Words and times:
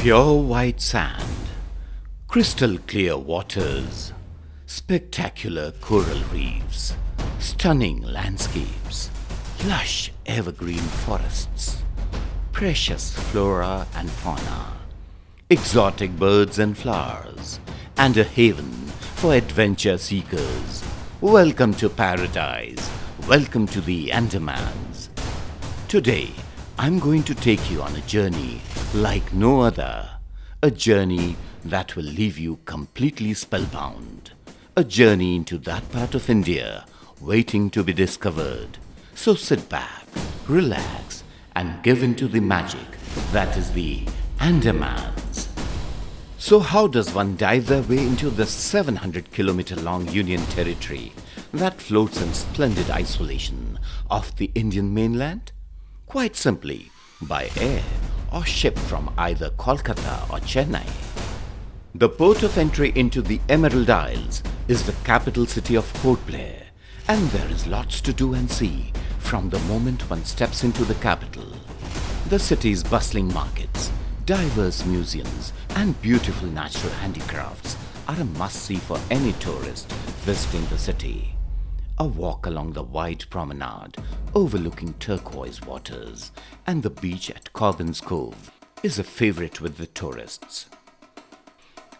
Pure 0.00 0.42
white 0.44 0.80
sand, 0.80 1.24
crystal 2.28 2.78
clear 2.86 3.16
waters, 3.16 4.12
spectacular 4.64 5.72
coral 5.80 6.20
reefs, 6.32 6.94
stunning 7.40 8.00
landscapes, 8.02 9.10
lush 9.66 10.12
evergreen 10.24 10.78
forests, 10.78 11.82
precious 12.52 13.10
flora 13.10 13.88
and 13.96 14.08
fauna, 14.08 14.72
exotic 15.50 16.12
birds 16.12 16.60
and 16.60 16.78
flowers, 16.78 17.58
and 17.96 18.16
a 18.16 18.22
haven 18.22 18.70
for 19.16 19.34
adventure 19.34 19.98
seekers. 19.98 20.84
Welcome 21.20 21.74
to 21.74 21.88
paradise. 21.88 22.88
Welcome 23.26 23.66
to 23.66 23.80
the 23.80 24.10
Andamans. 24.10 25.08
Today, 25.88 26.30
I'm 26.80 27.00
going 27.00 27.24
to 27.24 27.34
take 27.34 27.72
you 27.72 27.82
on 27.82 27.96
a 27.96 28.00
journey 28.02 28.60
like 28.94 29.34
no 29.34 29.62
other. 29.62 30.08
A 30.62 30.70
journey 30.70 31.36
that 31.64 31.96
will 31.96 32.04
leave 32.04 32.38
you 32.38 32.60
completely 32.66 33.34
spellbound. 33.34 34.30
A 34.76 34.84
journey 34.84 35.34
into 35.34 35.58
that 35.58 35.90
part 35.90 36.14
of 36.14 36.30
India 36.30 36.86
waiting 37.20 37.68
to 37.70 37.82
be 37.82 37.92
discovered. 37.92 38.78
So 39.16 39.34
sit 39.34 39.68
back, 39.68 40.06
relax, 40.46 41.24
and 41.56 41.82
give 41.82 42.04
into 42.04 42.28
the 42.28 42.38
magic 42.38 42.86
that 43.32 43.56
is 43.56 43.72
the 43.72 44.04
Andamans. 44.38 45.48
So, 46.38 46.60
how 46.60 46.86
does 46.86 47.12
one 47.12 47.36
dive 47.36 47.66
their 47.66 47.82
way 47.82 47.98
into 47.98 48.30
the 48.30 48.46
700 48.46 49.32
kilometer 49.32 49.74
long 49.74 50.06
Union 50.08 50.42
Territory 50.46 51.12
that 51.52 51.82
floats 51.82 52.22
in 52.22 52.32
splendid 52.32 52.88
isolation 52.88 53.80
off 54.08 54.36
the 54.36 54.52
Indian 54.54 54.94
mainland? 54.94 55.50
Quite 56.08 56.36
simply, 56.36 56.90
by 57.20 57.50
air 57.60 57.82
or 58.32 58.42
ship 58.42 58.78
from 58.78 59.12
either 59.18 59.50
Kolkata 59.50 60.22
or 60.30 60.38
Chennai. 60.40 60.88
The 61.94 62.08
port 62.08 62.42
of 62.42 62.56
entry 62.56 62.94
into 62.94 63.20
the 63.20 63.38
Emerald 63.50 63.90
Isles 63.90 64.42
is 64.68 64.86
the 64.86 64.94
capital 65.04 65.44
city 65.44 65.74
of 65.74 65.92
Port 65.94 66.26
Blair, 66.26 66.62
and 67.08 67.28
there 67.28 67.50
is 67.50 67.66
lots 67.66 68.00
to 68.00 68.14
do 68.14 68.32
and 68.32 68.50
see 68.50 68.90
from 69.18 69.50
the 69.50 69.58
moment 69.60 70.08
one 70.08 70.24
steps 70.24 70.64
into 70.64 70.82
the 70.86 70.94
capital. 70.94 71.46
The 72.30 72.38
city's 72.38 72.82
bustling 72.82 73.30
markets, 73.34 73.90
diverse 74.24 74.86
museums, 74.86 75.52
and 75.76 76.00
beautiful 76.00 76.48
natural 76.48 76.92
handicrafts 76.94 77.76
are 78.08 78.18
a 78.18 78.24
must 78.24 78.62
see 78.62 78.76
for 78.76 78.98
any 79.10 79.34
tourist 79.34 79.92
visiting 80.24 80.64
the 80.70 80.78
city. 80.78 81.37
A 82.00 82.06
walk 82.06 82.46
along 82.46 82.74
the 82.74 82.84
wide 82.84 83.24
promenade 83.28 83.96
overlooking 84.32 84.94
turquoise 85.00 85.60
waters 85.62 86.30
and 86.64 86.80
the 86.80 86.90
beach 86.90 87.28
at 87.28 87.52
Corbin's 87.52 88.00
Cove 88.00 88.52
is 88.84 89.00
a 89.00 89.04
favorite 89.04 89.60
with 89.60 89.78
the 89.78 89.86
tourists. 89.86 90.66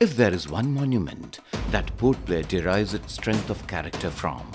If 0.00 0.16
there 0.16 0.32
is 0.34 0.48
one 0.48 0.74
monument 0.74 1.38
that 1.70 1.96
Port 1.96 2.24
Blair 2.26 2.42
derives 2.42 2.92
its 2.92 3.12
strength 3.12 3.50
of 3.50 3.68
character 3.68 4.10
from, 4.10 4.50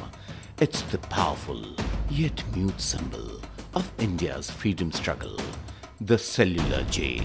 it's 0.59 0.81
the 0.81 0.97
powerful 0.97 1.63
yet 2.09 2.43
mute 2.53 2.81
symbol 2.81 3.39
of 3.75 3.89
India's 3.97 4.51
freedom 4.51 4.91
struggle, 4.91 5.37
the 6.01 6.17
cellular 6.17 6.83
jail. 6.91 7.23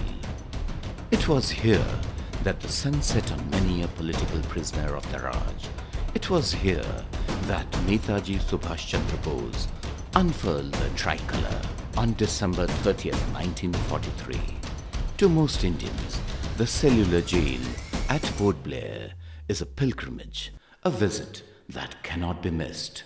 It 1.11 1.27
was 1.27 1.51
here 1.51 1.99
that 2.45 2.61
the 2.61 2.69
sun 2.69 3.03
set 3.03 3.33
on 3.33 3.51
many 3.51 3.83
a 3.83 3.89
political 3.89 4.41
prisoner 4.43 4.95
of 4.95 5.11
the 5.11 5.19
Raj. 5.19 5.69
It 6.15 6.31
was 6.31 6.53
here 6.53 7.05
that 7.49 7.69
Netaji 7.87 8.39
Subhash 8.39 8.87
Chandra 8.87 9.19
Bose 9.19 9.67
unfurled 10.15 10.73
the 10.73 10.89
tricolour 10.91 11.61
on 11.97 12.15
December 12.15 12.67
30th, 12.67 13.21
1943. 13.35 14.41
To 15.19 15.29
most 15.29 15.65
Indians, 15.65 16.21
the 16.57 16.69
cellular 16.69 17.21
jail 17.21 17.61
at 18.09 18.23
Port 18.39 18.63
Blair 18.63 19.15
is 19.49 19.61
a 19.61 19.67
pilgrimage, 19.67 20.53
a 20.85 20.91
visit 20.91 21.43
that 21.69 22.03
cannot 22.05 22.43
be 22.43 22.51
missed. 22.51 23.03